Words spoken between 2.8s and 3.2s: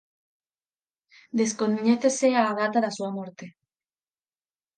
da súa